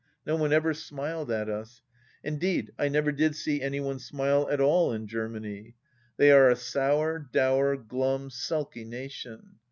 [0.25, 1.83] No one ever smiled at us.
[2.23, 5.75] In deed, I never did see any one smile at all in Germany.
[6.17, 9.57] They are a sour, dour, glum, sulky nation.